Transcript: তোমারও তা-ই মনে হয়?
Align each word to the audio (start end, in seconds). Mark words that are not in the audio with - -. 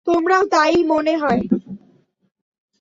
তোমারও 0.07 0.41
তা-ই 0.47 0.79
মনে 0.83 1.13
হয়? 1.17 1.41